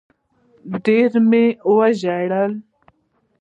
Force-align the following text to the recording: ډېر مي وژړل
ډېر 0.83 1.11
مي 1.29 1.45
وژړل 1.75 2.53